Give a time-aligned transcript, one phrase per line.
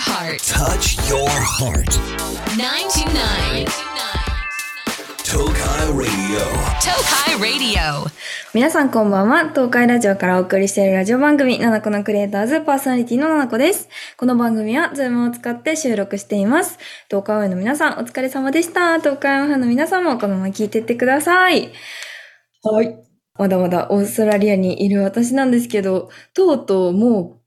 [0.00, 0.40] heart.
[0.40, 1.92] Touch your heart.
[2.56, 3.68] 929.
[5.22, 6.40] Tokai Radio.
[6.80, 8.08] Tokai Radio.
[8.54, 9.50] 皆さんこんばんは。
[9.50, 13.90] 東海ラジオからお送りしているラジオ番組、ななこのクリエイターズパーソナリティのななこです。
[14.16, 16.78] この番組は Zoom を使って収録しています。
[17.10, 18.98] 東海オンエアの皆さんお疲れ様でした。
[19.00, 21.70] 東海オンエアの皆さんもこのまま聞いてってください。
[22.62, 22.96] はい。
[23.38, 27.39] まだまだオーストラリアにいる私なんですけど、とうとうもう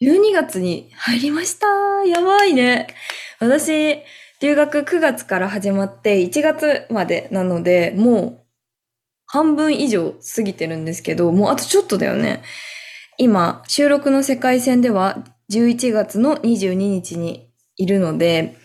[0.00, 1.66] 12月に入りました。
[2.06, 2.88] やばいね。
[3.40, 3.98] 私、
[4.40, 8.40] 留学9月から始まって1月までなので、もう
[9.26, 12.42] 半分以上過ぎてるんですけど、もうあとちょっとだよね。
[13.18, 18.56] 今、収録の世界線では11月の22日にいるので、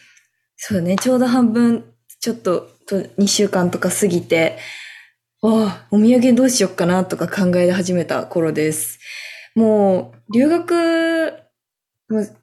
[0.58, 1.86] そうね、ちょうど半分、
[2.20, 4.58] ちょっとと2週間とか過ぎて、
[5.42, 9.00] わあ、お土産どうしよっかなとか考え始めた頃です。
[9.56, 11.34] もう、留学、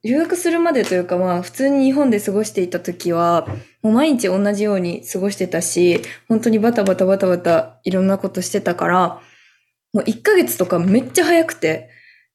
[0.02, 3.46] 留学するまでというかまあ、普通に日本で過ごしていた時は、
[3.82, 9.20] もう毎日同じように過ごしてたし、本当にバタバタバタバタいろんなことしてたから、
[9.92, 11.90] もう1ヶ月とかめっちゃ早くて、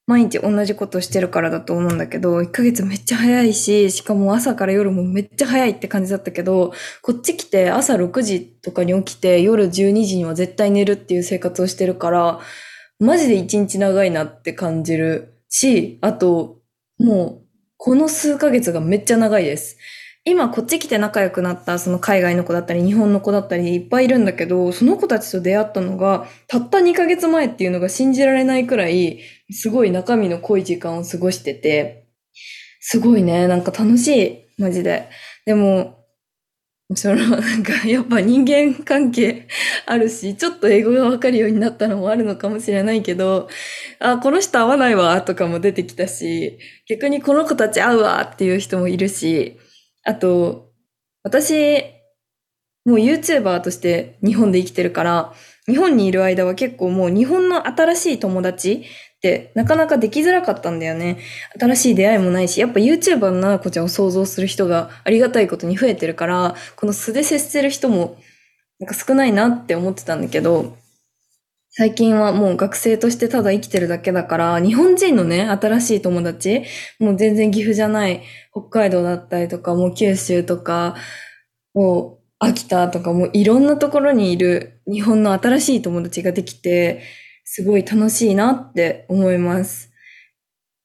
[0.06, 12.40] 毎日同じことしてるからだと思うんだけど、1ヶ月めっちゃ早いし、しかも朝から夜もめっちゃ早いって感じだったけど、こっち来て朝6時とかに起きて夜12時には絶対寝るっていう生活をしてるから、
[13.04, 16.62] マジで1日長いなって感じるし、あと、
[16.98, 19.78] もう、この数ヶ月がめっちゃ長いです。
[20.26, 29.20] 今こっち来て仲良くなったその海外の子だったり日本の子だったりいっぱいいるんだけど、その子たちと出会ったのがたった2ヶ月前っていうのが信じられないくらい
[29.52, 32.08] すごい中身の濃い時間を過ごしてて、
[32.80, 35.10] すごいね、なんか楽しい、マジで。
[35.46, 36.03] でも、
[36.96, 39.48] そのなんかやっぱ人間関係
[39.86, 43.48] あるし、 ちょっと英語がわかるようになったのもあるのかもしれないけど、
[44.00, 49.58] あ、この人合わないわとかも出てきたし、逆にこの子たち合うわっていう人もいるし、
[50.04, 50.72] あと、
[51.24, 51.84] 私、
[52.86, 55.34] もう YouTuber として日本で生きてるから、
[55.66, 58.84] 日本にいる間は結構もう日本の新しい友達
[59.24, 61.18] ってなかなかできづらかったんだよね。
[61.58, 68.18] 新しい出会いもないし、やっぱ YouTuber のな子ちゃんを想像する人がありがたいことに増えてるから、この素で接する人も
[68.80, 70.76] なんか少ないなって思ってたんだけど、
[71.70, 76.64] 最近はもう学生としてただ生きてるだけだから、日本人のね、新しい友達、
[77.00, 80.98] もう全然岐阜じゃない、北海道だったりとか、もう九州とか、
[81.74, 87.02] もう秋田とか、もういろんなところにいる日本の新しい友達ができて、
[87.44, 89.94] すごい楽しいなって思います。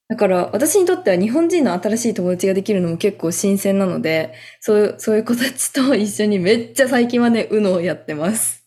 [0.09, 8.65] だから私にとっては日本人の新しい友達ができるのも結構新鮮なので、そういう、そういう子たちと一緒にめっちゃ最近はね、UNO をやってます。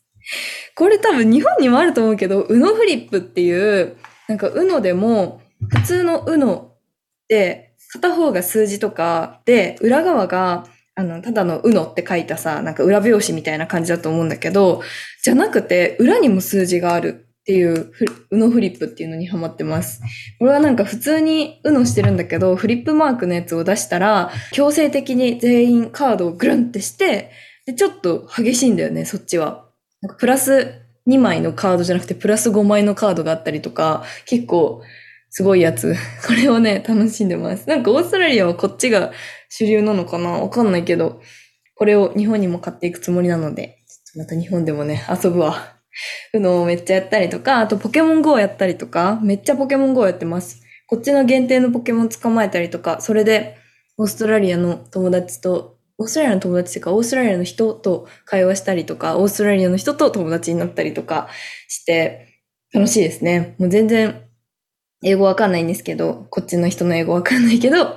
[0.77, 3.97] これ多分日本にもあると思うけど、UNO フリップっていう、
[4.29, 6.77] なんか UNO でも、普通の UNO
[7.27, 14.81] で、片方が数字とかで、裏側が、あの、ただの UNO って書いたさ、なんか裏表紙みたいな感じだと思うんだけど、
[15.25, 20.01] じゃなくて、裏にも数字があるっていうフ、UNO フリップっていうのにハマってます。
[20.39, 27.31] これはなんか普通に UNO してるんだけど、フリップマークのやつを出したら、強制的に全員カードをグルンってして、
[27.67, 29.67] で、ちょっと激しいんだよね、そっちは。
[30.03, 34.83] なんかプラス2枚のカードじゃなくてプラス5枚のカードがあったりとか、結構
[35.31, 35.97] すごいやつ。
[36.27, 37.69] これをね、楽しんでます。
[37.69, 39.13] なんかオーストラリアはこっちが
[39.49, 40.31] 主流なのかな？
[40.31, 41.21] わかんないけど、
[41.75, 45.72] これを日本にも買っていくつもりなので、ちょっとまた日本でもね、遊ぶわ。
[46.35, 50.63] うのをめっちゃやったりとか、あとポケモン GO やったりとか、めっちゃポケモン GO やってます。
[50.87, 53.57] こっちの限定のポケモン捕まえたりとか、それで
[53.97, 61.29] オーストラリアの友達とオーストラリアの友達っていうか、オーストラリアの人と会話したりとか、オーストラリアの人と友達になったりとか
[61.69, 62.41] して、
[62.73, 63.55] 楽しいですね。
[63.59, 64.23] もう全然、
[65.05, 67.97] 英語わかんないんですけど、こっちの人の英語わかんないけど、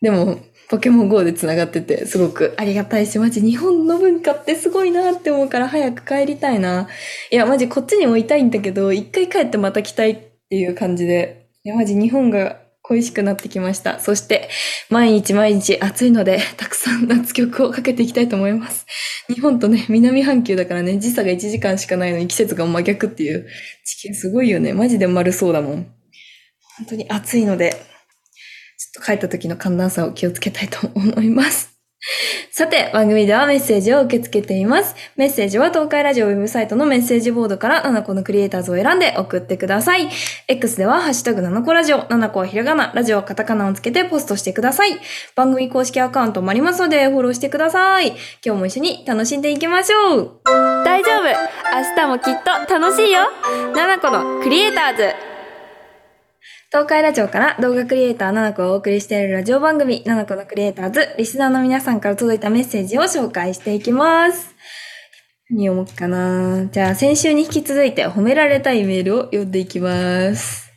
[0.00, 6.88] でも、ポケモン GO で繋がってて、すごくありがたいし、マジ日本の文化ってすごいなって思うから早く帰りたいな。
[7.30, 10.16] いや、マジこっちにもいたいんだけど、一回帰ってまた来たいっ
[10.50, 13.98] ていう感じで、いや、マジ日本が恋しくなってきました。
[13.98, 14.50] そして、
[14.90, 18.86] 毎日毎日暑いので、たくさん夏曲をかけていきたいと思います。
[19.28, 23.46] 日本とね、南半球だからね、時差が1時間しかないのに季節が真逆っていう
[23.84, 24.72] 地球すごいよね。
[24.74, 25.86] マジで丸そうだもん。
[26.78, 27.74] 本当に暑いので、
[28.78, 31.78] ちょっと帰った時の寒暖差を気をつけたいと思います。
[32.52, 34.94] さて、番組ではメッセージを受け付けています。
[35.16, 40.08] メッセージは東海ラジオウェブサイトのメッセージボードから7個のクリエイターズを選んで送ってください。
[40.46, 44.96] X ではハッシュタグ7個ラジオ、7個はひらがな、ラジオはカタカナをつけてポストしてください。
[45.34, 48.14] 番組公式アカウントもありますのでフォローしてください。
[48.44, 50.40] 今日も一緒に楽しんでいきましょう。
[50.84, 53.22] 大丈夫明日もきっと楽しいよ
[53.74, 55.37] !7 個のクリエイターズ
[56.70, 64.54] 東海ラジオから動画クリエイターななこをお送りしているラジオ番組、ななこのクリエイターズ、リスナーの皆さんから届いたメッセージを紹介していきます。
[65.48, 66.66] 何読もうかな？
[66.70, 70.67] じゃあ、先週に引き続いて褒められたいメールを読んでいきます。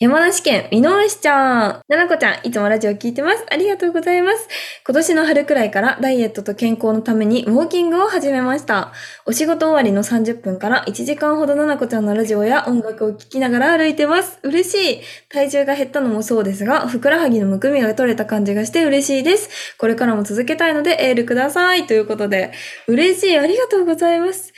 [0.00, 1.82] 山梨県、みのむしちゃん。
[1.88, 3.44] ななこちゃん、いつもラジオ聞いてます。
[3.50, 4.46] ありがとうございます。
[4.86, 8.92] 今年の春くらいからダイエットと健康のためにウォーキングを始めました。
[9.26, 14.38] お仕事終わりの30分から1時間ほどななこちゃんのラジオや音楽を聴きながら歩いてます。
[14.44, 15.00] 嬉しい。
[15.30, 19.74] 体重が減ったのもそうですが、ふくらはぎのむくみが取れた感じがして嬉しいです。
[19.78, 21.88] これからも続けたいのでエールください。
[21.88, 22.52] ということで、
[22.86, 23.36] 嬉しい。
[23.36, 24.52] ありがとうございます。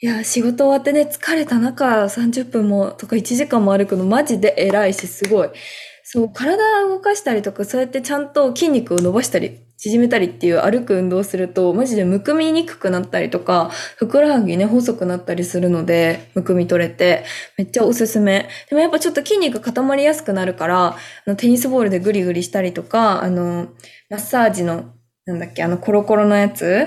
[0.00, 5.50] いや、仕事終わってね、疲れた中、30分もとか1時間も歩くのマジで偉いし、すごい。
[6.04, 17.24] そう、体を動かしたりとか、そうやってちゃんと筋肉を伸ばしたり、縮めたりっていう歩く運動すると、マジでむくみにくくなったりとか、ふくらはぎね、細くなったりするので、むくみ取れて、
[17.56, 18.48] めっちゃおすすめ。
[18.70, 20.96] でもやっぱちょっと筋肉固まりやすくなるから、あ
[21.26, 23.66] のテニスボールでグリグリしたりとか、あの、
[24.10, 24.92] マッサージの、
[25.26, 26.86] なんだっけ、あの、コロコロのやつ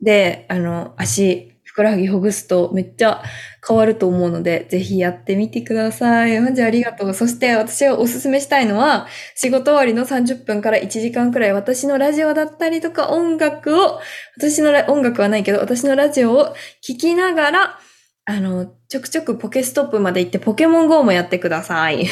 [0.00, 3.22] で、あの、足、くらはぎほぐすとめっちゃ
[3.66, 6.40] 変わると思うので、ぜひやってみてください。
[6.40, 7.12] マジありがとう。
[7.12, 14.00] そして私がおすすめしたいのは、仕事終わりの30分から1時間くらい私のラジオだったりとか音楽を、
[14.38, 17.78] 私の音楽はないけど、私のラジオを聴きながら、
[18.24, 22.06] あの、ちょくちょくポケストップまで行ってポケモン GO もやってください。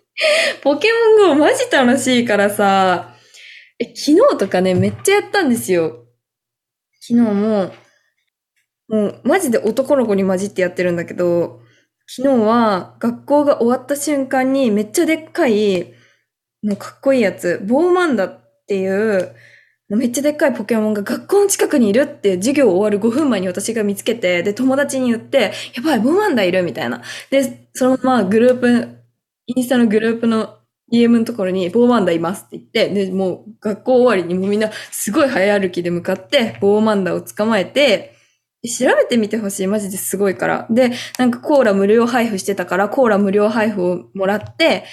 [0.64, 0.88] ポケ
[1.18, 3.14] モン GO マジ楽しいからさ、
[3.78, 6.06] え、昨日とかね、めっちゃやったんですよ。
[7.02, 7.74] 昨日も、
[8.92, 11.60] もうマジで男の子に混じってやってるんだけど、
[12.06, 15.94] 昨日は学校が終わった瞬間にめっちゃでっかい、
[16.62, 19.34] もうかっこいいやつ、ボーマンダっていう、
[19.88, 27.02] めっちゃでっかいポケモンが学校の近くにいるって授業終わる5分前に私が見つけて、で、友達に言って、やばい、ボーマンダいるみたいな。
[27.30, 28.98] で、そのままグループ、
[29.46, 30.58] インスタのグループの
[30.92, 38.16] DM のところに、ボーマンダいますって言って、で、もう学校終わりにもうみんなすごい早歩きで向かって、ボーマンダを捕まえて、
[38.68, 39.66] 調べてみてほしい。
[39.66, 40.66] マジですごいから。
[40.70, 44.84] で、なんかコーラ無料配布してたから、コーラ無料配布をもらって、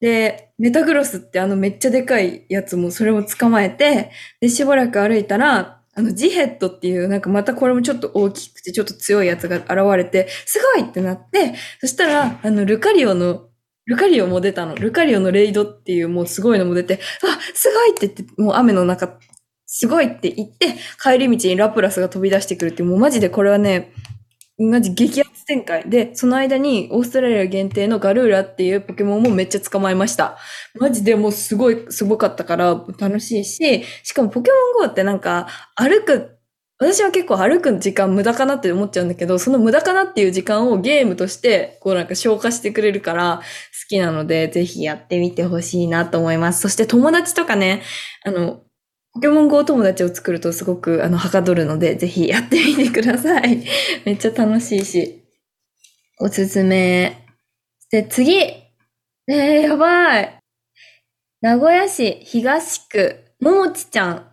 [0.00, 13.48] で、メタグロスってあのめっちゃでかいやつもそれも捕まえて、で、しばらく歩いたら、あの、ジヘッドっていう、なんかまたこれもちょっと大きくてちょっと強いやつが現れて、すごいってなって、そしたら、あの、ルカリオの、
[13.86, 14.74] ルカリオも出たの。
[14.76, 19.18] ルカリオのレイドっていうもうすごいのも出て、あ、すごいって言って、もう雨の中、
[19.72, 23.92] すごいって言って、帰り道にラプラスが飛び出してくるって、もうマジでこれはね、
[24.58, 25.88] マジ激アツ展開。
[25.88, 30.38] で、その間にオーストラリア限定のガルーラっていうポケモンもめっちゃ捕まえました。
[30.74, 35.46] マジでもうすごい、すごかったから楽しいし、しかもポケモン GO ってなんか
[35.76, 36.36] 歩く、
[36.80, 43.42] 私は結構歩く時間無駄かなって思っちゃうんだけど、その無駄かなっていう時間をゲームとしてこうなんか消化してくれるから好
[43.88, 46.60] きなので、ぜひやってみてほしいなと思います。
[46.60, 47.82] そして友達とかね、
[48.24, 48.64] あの、
[49.12, 53.64] ポケモン GO 友達を作るとすごくあの、はかどるので、ぜひやってみてください。
[54.06, 55.24] めっちゃ楽しいし。
[56.20, 57.26] おすすめ。
[57.90, 58.36] で、次。
[58.36, 60.38] えー、やばい。
[61.40, 64.29] 名古屋市東区、ももちちゃん。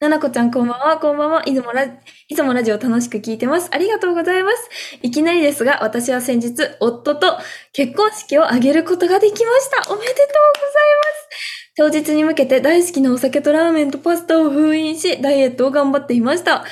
[0.00, 1.42] ななこちゃんこんばんは、こんばんは。
[1.44, 3.68] いつもラ、いつもラジオ楽しく聞いてます。
[3.70, 4.70] ありがとうございます。
[5.02, 7.36] いきなりですが、私は先日、夫と
[7.74, 9.92] 結婚式を挙げることができました。
[9.92, 10.24] おめでとうございま
[11.18, 11.70] す。
[11.76, 16.64] 当日に向けて大好きなお酒とラーメンとパスタを封印し、ダイエットを頑張っていました。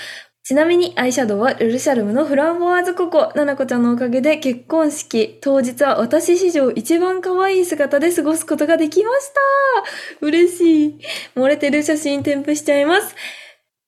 [0.48, 3.30] ちなみにアイシャドウはルルシャルムのフランボワーズココ。
[3.34, 10.26] ななこちゃんのおかげで結婚式当日は私史上一番可愛い姿で過ごすことができました。
[10.26, 10.98] 嬉しい。
[11.36, 13.14] 漏れてる写真添付しちゃいます。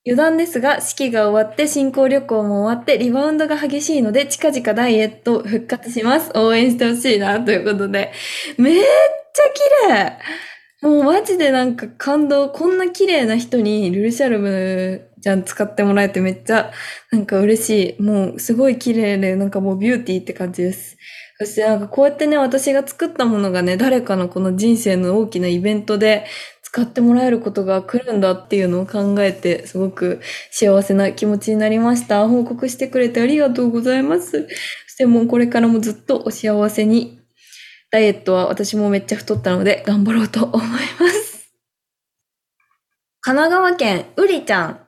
[0.05, 6.31] 余談ですが、式が終わって新婚旅行も終わってリバウンドが激しいので近々ダイエット復活します。
[6.35, 8.13] 応援してほしいな、ということで。
[8.59, 10.19] めっちゃ綺麗
[10.83, 12.51] もうマジでなんか感動。
[12.51, 16.73] こんな綺麗な人にルルシャルムじゃん使ってもらえてめっちゃ
[17.11, 18.03] なんか嬉しい。
[18.03, 20.97] もうすごい綺麗でなんかもうビューティーって感じです。
[21.39, 26.27] そしてなんかこうやってね、私が作ったものがね、誰かのこの人生の大きなイベントで
[26.63, 32.29] 使ってもらえることが来るんだっていうのを考えて、すごく幸せな気持ちになりました。
[32.29, 34.31] 報告してくれてありがとうございます。
[34.31, 34.49] そ
[34.89, 37.21] してもうこれからもずっとお幸せに
[37.91, 40.77] ダイエットは私もめっちゃ太ったので頑張ろうと思いま
[41.09, 41.51] す。
[43.23, 44.80] 神奈川県うりちゃん。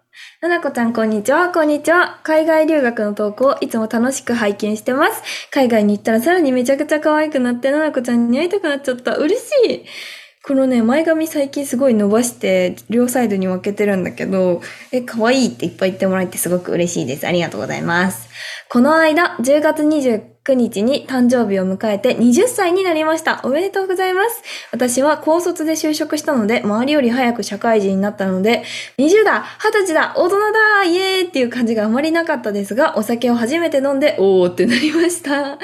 [0.43, 2.19] ななこちゃんこんにちは、こんにちは。
[2.25, 5.23] 海外留学の投稿をいつも楽しく拝見してます。
[5.53, 9.17] 海外に行ったらさらにめちゃくちゃ可愛くなって、ななこちゃんに会いたくなっちゃった。
[9.17, 9.85] 嬉しい。
[10.45, 17.27] このね、前髪最近すごい伸ばして、両サイドに分けてるんだけど、え、可愛いっていっぱい言ってもらえてすごく嬉しいです。
[17.27, 18.29] ありがとうございます。
[18.69, 23.41] この間、10月29 9日に誕生日を迎えて20歳になりました。
[23.45, 24.43] おめでとうございます。
[24.73, 28.65] 私は高卒で就職したので、周りより早く社会人になったので、
[28.99, 35.59] 20だ !20 歳だ大人だイエーイっていう感じがあまりなかったですが、お酒を初めて飲んで、おーってなりました。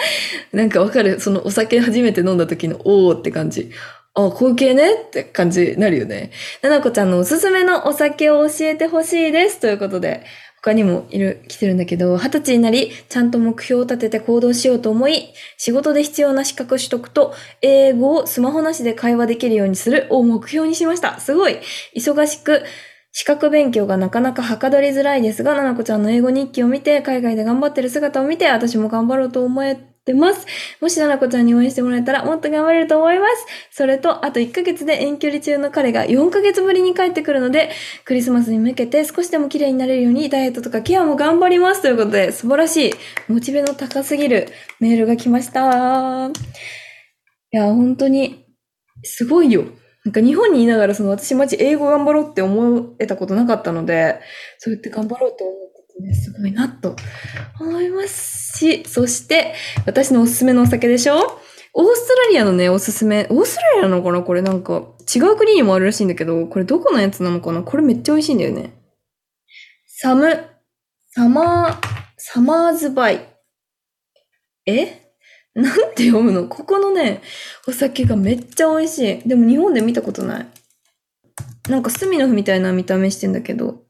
[0.53, 1.19] なんかわかる？
[1.19, 3.73] そのお酒初めて飲んだ時のおーって感じ。
[4.15, 6.31] あ、こういう系ねって感じになるよね。
[6.63, 9.59] ななこちゃんのおすすめのお酒を教えてほしいです。
[9.61, 10.25] ということで、
[10.61, 21.21] 他にもいる、来てるんだけど、二十歳になり、ちゃんと目標を立てて行動しようと思い、仕事で必要な資格取得と、英語をスマホなしで会話できるようにするを目標にしました。
[21.21, 21.59] すごい
[21.97, 22.63] 忙しく、
[23.13, 29.77] 資格勉強がなかなかはかどりづらいですが、ななこちゃんの英語日記を見て、海外で頑張ってる姿を見て、私も頑張ろうと思え
[30.09, 30.47] てます。
[30.81, 33.47] もしななこちゃんに応援してもらえたら、もっと頑張れると思います。
[33.71, 37.71] それと、あと1ヶ月で遠距離中の彼が4ヶ月ぶりに帰ってくるので、
[38.05, 42.95] クリスマスに向けて少しでも綺麗になれるようにダイエットとかケアも頑張りますということで、素晴らしい、
[43.29, 44.49] モチベの高すぎる
[44.81, 46.31] メールが来ました。
[47.51, 48.45] いや、本当に、
[49.03, 49.65] すごいよ。
[50.05, 54.21] なんか日本にいながらその私マジ英語頑張ろうって思えたことなかったので、
[54.59, 55.68] そうやって頑張ろうと思って
[56.01, 56.97] ね、すごいなと
[57.61, 59.55] 思いますし、そして
[59.87, 61.41] 私のおすすめのお酒でしょ？
[61.75, 64.23] オーストラリアのね、おすすめ、オーストラリアなのかな？
[64.23, 64.83] これなんか
[65.15, 67.63] 違う国にもあるらしいんだけど、これどこのやつなのかな？
[67.63, 68.73] これめっちゃ美味しいんだよね。
[69.87, 70.45] サム、
[71.11, 71.77] サマー、
[72.17, 73.27] サマーズバイ。
[74.67, 75.13] え？
[75.55, 76.47] なんて読むの？
[76.49, 77.23] ここのね、
[77.67, 79.29] お酒がめっちゃ美味しい。
[79.29, 80.47] でも日本で見たことない。
[81.69, 83.83] なんかスミノフみたいな見た目してんだけど。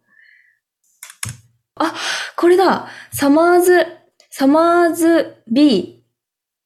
[1.79, 1.95] あ、
[2.37, 3.87] これだサマーズ、
[4.31, 6.05] サマーズ B。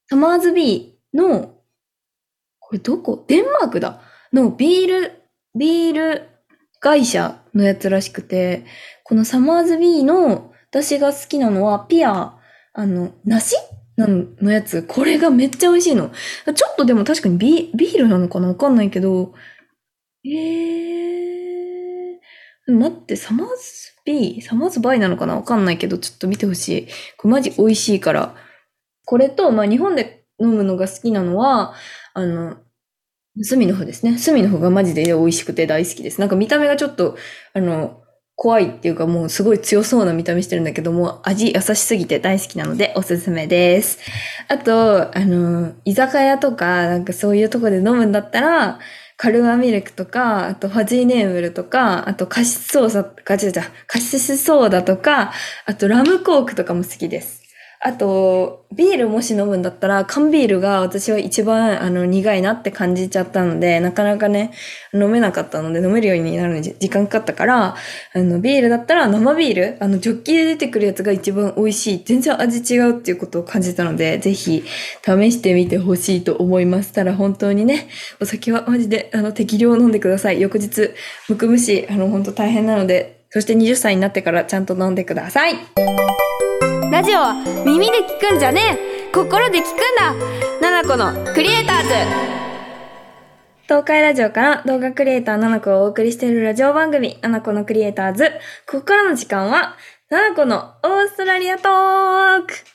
[0.08, 1.54] サマーズ B の、
[2.58, 3.24] これどこ？
[3.28, 4.02] デンマークだ
[4.32, 5.22] のビール、
[5.58, 6.28] ビール
[6.80, 8.64] 会社のやつらしくて、
[9.04, 12.38] このサマーズ B の私が好きなのはピア、
[12.72, 13.56] あの、梨？
[13.98, 14.82] のやつ。
[14.82, 16.10] これがめっちゃ美味しいの。
[16.54, 18.48] ちょっとでも確かにビビールなのかな？
[18.48, 19.34] わかんないけど。
[20.24, 22.72] えー。
[22.72, 23.54] 待って、サマーズ
[24.04, 24.42] B?
[24.42, 25.36] サマーズバイなのかな？
[25.36, 26.88] わかんないけど、ちょっと見てほしい。
[27.16, 28.34] これマジ美味しいから。
[29.04, 31.74] これと、まあ日本で飲むのが好きなのは、
[32.14, 32.56] あの、
[33.40, 34.18] スミの方ですね。
[34.18, 36.20] スミの方がマジで美味しくて大好きです。
[36.20, 37.16] なんか見た目がちょっと、
[37.54, 38.02] あの、
[38.34, 43.98] 怖いっていうかもうすごい強そうな見た目してるんだけども、味優しすぎて大好きなのでおすすめです。
[44.48, 48.80] あと、あの、居酒屋とか、なんかそういうとこで飲むんだったら、
[49.22, 55.32] カルマミルクとか、あとファジーネーブルとか、あとカシスソーダ、カシスソーダとか、
[55.64, 57.41] あとラムコークとかも好きです。
[57.84, 64.52] あと、ビールもし飲むんだったら、缶ビールが私は一番あの苦いなって感じちゃったので、なかなかね、
[64.94, 67.74] 飲めなかったので、飲めるようになるのに時間かかったから、
[68.14, 72.02] あの、ビールだったら生ビール、あの、ジョッキで出てくるやつが一番美味しい。
[72.04, 74.62] 全然味違うっていうことを感じたので、ぜひ
[75.04, 76.92] 試してみてほしいと思います。
[76.92, 77.88] たら本当にね、
[78.20, 80.40] お酒はマジで、あの、適量飲んでください。
[80.40, 80.90] 翌日、
[81.28, 85.56] むくむし、あの、本当大変なので、そして20歳になってからちゃんと飲んでください。
[86.92, 87.32] ラジオは
[87.64, 88.60] 耳で聞くんじゃね
[89.08, 89.10] え。
[89.14, 90.14] 心で聞くんだ。
[90.60, 91.88] ナナコのクリエイターズ。
[93.62, 98.30] 東海ラジオから動画クリエイターナナコをお送りしているラジオ番組、ナナコのクリエイターズ。
[98.66, 99.78] ここからの時間は、
[100.10, 102.71] ナナコのオーストラリアトーク。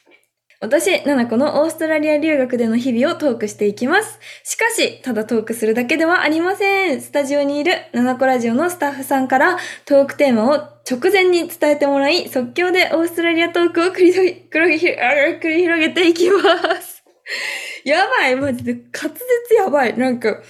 [0.60, 4.20] 私、ななこのオーストラリア留学での日々をトークしていきます。
[4.44, 7.02] しかし、ただトークするだけではありません。
[7.02, 14.14] スタジオにいるななこラジオのスタッフさんからトークテーマを直前に伝えてもらい、即興でオーストラリアトークを繰り
[14.50, 16.42] 繰り広げていきま
[16.82, 17.04] す。
[17.86, 19.96] やばい、マジで滑舌やばい。
[19.96, 20.42] なんか、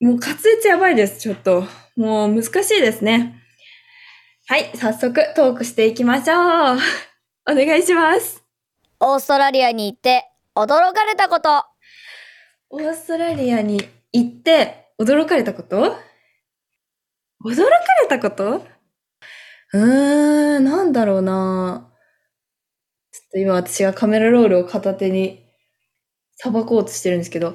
[0.00, 1.64] もう滑舌やばいです、ちょっと。
[1.96, 3.34] もう難しいですね。
[4.46, 6.78] はい、早速トークしていきましょう。
[7.50, 8.43] お願いします。
[9.06, 11.66] オーストラリアに行って驚かれたこと。
[12.70, 15.76] オーストラリアに行って驚かれたこと？
[15.76, 17.62] 驚か
[18.00, 18.64] れたこと？
[19.74, 21.92] うーん、なんだろうな。
[23.12, 25.44] ちょっと今私がカメラロールを片手に
[26.36, 27.54] さばこうとしてるんですけど、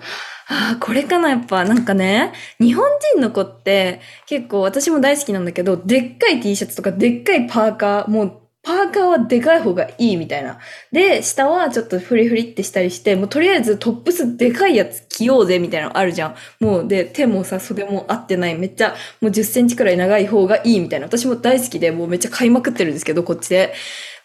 [0.50, 1.66] ああ、これかな、やっぱ。
[1.66, 10.60] なんかね、日本人の子って結構私も大好きなんだけど、でっかい T シャツとかでっかいパーカー、もうパーカーはでかい方がいいみたいな。
[10.92, 16.36] で、下はちょっとフリフリってしたりして、もうとりあえずトップスでかいやつ着ようぜみたいなのあるじゃん。
[16.60, 18.58] もうで、手もさ、袖も合ってない。
[18.58, 21.06] めっちゃもう10センチくらい長い方がいいみたいな。
[21.08, 23.74] 私も大好きで、もうめっちゃ買いまくってるんですけど、こっちで。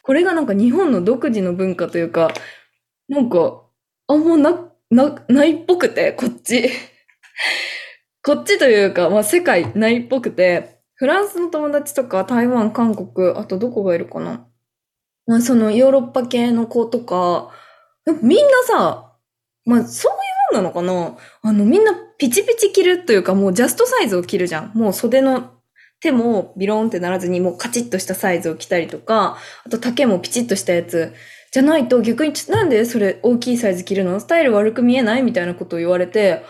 [0.03, 2.33] これがなんか日本の独自の文化というか、
[3.09, 3.63] なんか、
[4.09, 6.71] あんまな、な、ないっぽくて、こっち。
[8.23, 14.47] こっちというか、まあ世界ないっぽくて、フランスの友達とか台湾、韓国、あとどこがいるかな？
[15.27, 17.51] まあそのヨーロッパ系の子とか
[18.23, 19.13] みんなさ、
[19.65, 20.17] まあそうい
[20.53, 21.17] うもんなのかな？
[21.43, 24.73] あのみんなピチピチ着るというかもうジャストサイズを着るじゃん。
[24.75, 25.51] もう袖の
[26.01, 31.13] 手もビローンってならずにもうカチッとしたサイズを着たりとか、あと丈もピチッとしたやつ。
[31.51, 34.21] じゃないと逆になんでそれ大きいサイズ着るの？
[34.21, 35.23] スタイル悪く見えない？
[35.23, 36.45] みたいなことを言われて、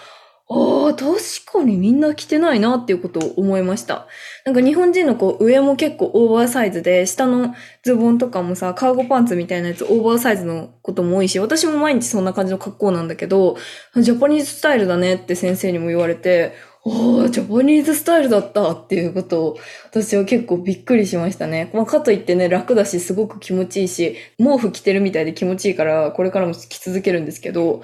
[0.46, 4.06] ああ、確かにみんな着てないなっていうことを思いました。
[4.44, 13.56] なんか日本人のこう上も結構オーバーサイズで、下のズボンとかもさ、カーゴパンツみたいなやつオーバーサイズのことも多いし、私も毎日そんな感じの格好なんだけど、
[13.96, 16.52] ジャパニーズスタイルだねって先生にも言われて、
[16.84, 21.70] おー、ジャパニーズスタイルだったっていうことを、私は結構びっくりしましたね。
[21.72, 27.80] まあ、かといってね、楽だし、すごく気持ちいいし、毛布着てるみたいで気持ちいいから、これからも着続けるんですけど、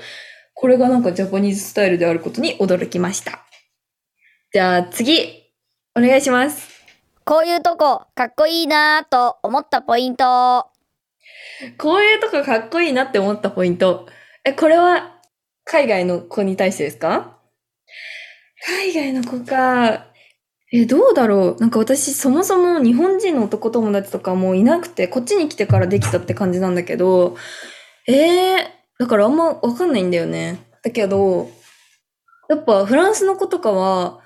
[0.61, 3.47] これがなんかジャパニーズスタイルであることに驚きました。
[4.53, 5.43] じゃあ次、
[5.97, 6.69] お願いします。
[7.25, 10.67] こういうとこ、かっこいいなぁと思ったポイント。
[11.79, 14.07] こういうとこかっこいいなって思ったポイント。
[14.45, 15.19] え、これは
[15.65, 17.39] 海外の子に対してですか？
[18.67, 20.09] 海外の子か。
[20.73, 21.61] え、どうだろう？
[21.61, 27.39] なんか私そもそも日本人の男友達とかもういなくて、こっちに来てからできたって感じなんだけど、
[28.07, 30.61] えー、だからあんまわかんないんだよね。
[30.83, 31.51] だけど、
[32.51, 34.21] やっぱフランスの子とかは、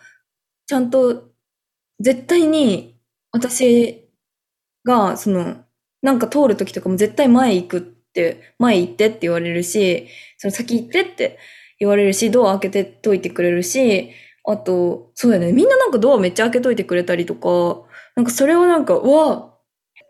[0.66, 1.28] ちゃんと
[2.00, 2.98] 絶対に
[3.30, 4.10] 私
[4.84, 5.58] が、その、
[6.02, 11.38] なんか通るときとかも絶対前行くって、前行ってって言われるし、その先行ってって
[11.78, 14.10] 言われるし、ドア開けてといてくれるし、
[14.44, 15.52] あと、そうだよね。
[15.52, 19.53] みんななんかドアめっちゃ開けといてくれたりとか、なんかそれをなんか、うわ、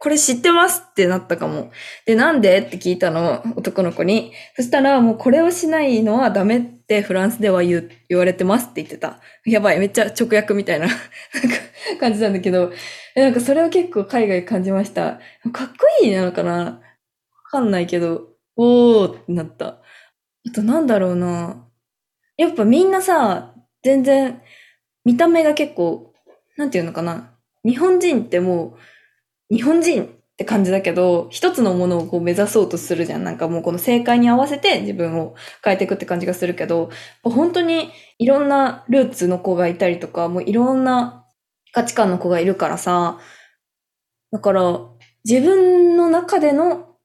[0.05, 1.73] これ知ってますってなったかも。
[2.05, 4.35] で、なんでって聞いたの、男の子に。
[4.55, 9.21] そしたら、もうこれをしないのはダメってフランスでは言、われてますって言ってた。
[9.47, 10.89] やばい、めっちゃ直訳みたいな
[11.99, 12.71] 感じなんだけど、
[13.17, 15.21] なんかそれを結構海外感じました。
[15.51, 16.53] かっこいいなのかな？
[16.53, 16.81] わ
[17.51, 19.67] かんないけど、おーってなった。
[19.67, 19.81] あ
[20.55, 21.67] となんだろうな。
[22.37, 24.43] やっぱみんなさ、全然
[25.07, 26.13] 見た目が結構、
[26.59, 27.31] なんていうのかな。
[27.65, 28.94] 日本人ってもう、
[29.55, 33.25] 日本人って感じだけど、一つのものをこう目指そうとするじゃん。
[33.25, 36.91] なんかもうこの正解に合わせて自分を変えていくって感じがするけど、
[37.23, 41.25] 本当にいろんなルーツの子がいたりとか、もういろんな
[41.73, 43.21] 価値観の子がいるからさ、
[44.33, 44.81] だから
[45.25, 46.97] 自分の中での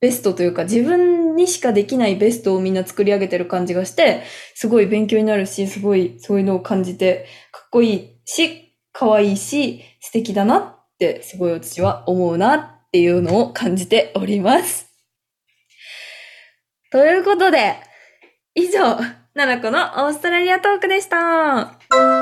[0.00, 4.24] ベストというか自分にしかできないベストをみんな作り上げてる感じがして、
[4.56, 14.88] すごい勉強になるし、すごいそういうのを感じて、かっこいいし、可愛いし、素敵だなって、すごい私は思うなっていうのを感じております。
[16.90, 17.76] ということで、
[18.54, 18.98] 以上、
[19.34, 21.16] ナナコのオーストラリアトークでした。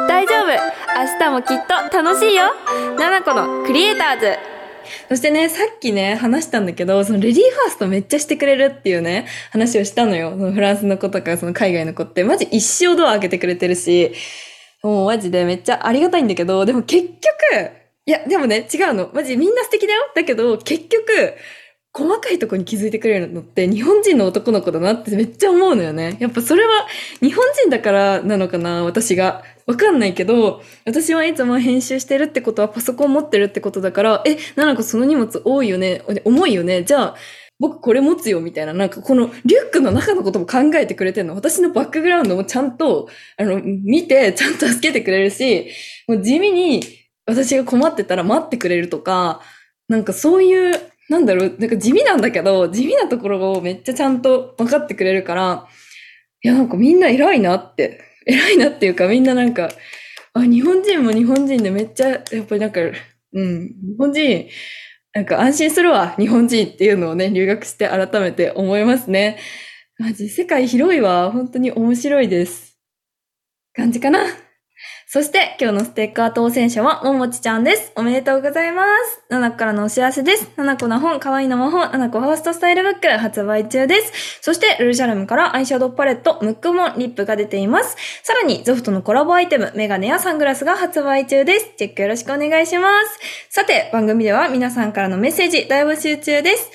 [0.09, 2.55] 大丈夫明日もきっと楽しいよ
[2.99, 4.39] ナナコのクリエイターズ
[5.09, 10.31] そしてね、さっきね、話したんだけど、そのレディーファーストめっちゃしてくれるっていうね、話をしたのよ。
[10.31, 14.13] そのフランスの子とか、その海外の子って、マジ一生ドア開けてくれてるし、
[14.83, 19.11] もうマジでめっちゃありがたいんだけど、でも結局、いや、でもね、違うの。
[19.15, 20.11] マジみんな素敵だよ。
[20.15, 21.35] だけど、結局、
[21.95, 26.17] 細かいとこに気づいてくれるのって日本人の男の子だなってめっちゃ思うのよね。
[26.21, 26.87] やっぱそれは
[27.21, 29.45] 日本人だからなのかな、私が。
[29.67, 37.17] わかんないけど、私はいつも編集してるってことはパソコン持ってるってことだから、え、なんかその荷物多いよね、重いよね、じゃあ、
[37.61, 41.35] 僕これ持つよみたいな、なんかこのリュックの中のことも考えてくれてるの。
[41.37, 45.69] 私のバックグラウンドもちゃんと、あの、見て、ちゃんと助けてくれるし、
[46.09, 49.41] もう地味に私が困ってたら待ってくれるとか、
[49.89, 55.67] なんかそういう、なんだろう、なんか地味なんだけど、地味なところをめっちゃちゃんと分かってくれるから、
[56.43, 59.71] いや、なんかみんな偉いなって、偉いなっていうかみんななんか、
[60.35, 64.49] あ、日本人も日本人でめっちゃ、やっぱりなんか、うん、日本人、
[65.15, 69.39] なんか安心するわ、日本人っていうのをね、留学して改めて思いますね。
[69.99, 71.31] マジ、世界広いわ。
[71.31, 72.79] 本当に面白いです。
[73.75, 74.25] 感じかな？
[75.12, 77.92] そして、今日のステッカー当選者は、ももちちゃんです。
[77.96, 79.22] おめでとうございます。
[79.29, 80.51] ななこからのお知らせです。
[80.57, 84.40] ななこの本、かわいいの魔法、ななこファーストスタイルブック発売中です。
[84.40, 87.94] そして、ルルシャルムからアイシャドウパレット、ムックモン、リップが出ています。
[88.22, 91.72] さらに、ゾフトのコラボアイテム、メガネやサングラスが発売中です。
[91.77, 93.18] チェックよろしくお願いします。
[93.51, 96.70] さて、番組では皆さんからのメッセージ大募集中です。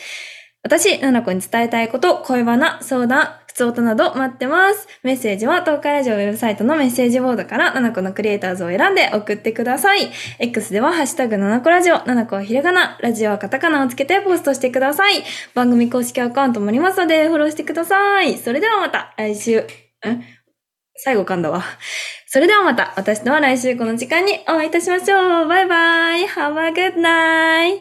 [0.61, 4.87] 私、ななこに伝えたいこと、恋バナ、相談、普通音など待ってます。
[5.01, 10.11] メッセージは東海ラジオウェブサイトのメッセージボードから、ななこのクリエイターズを選んで送ってください。
[10.37, 15.23] X では、ハッシュタグななこラジオ、ななこはひらがな、ラジオはカタカナをつけてポストしてください。
[15.55, 18.37] 番組公式アカウントもありますので、フォローしてください。
[18.37, 19.65] それではまた、来週、ん
[20.93, 21.63] 最後噛んだわ。
[22.27, 25.47] それではまた、私とは来週この時間にお会いいたしましょう。
[25.47, 26.27] バイバイ。
[26.27, 27.75] Have a good night.